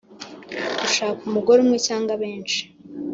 gushaka 0.79 1.21
umugore 1.27 1.59
umwe 1.61 1.77
cyangwa 1.87 2.13
benshi? 2.21 2.61